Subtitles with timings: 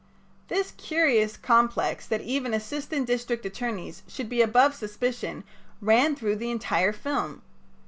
[0.47, 5.43] '"This curious complex that even assistant district attorneys should be above suspicion
[5.79, 7.43] ran through the entire film.